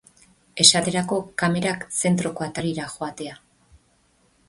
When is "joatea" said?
2.97-3.41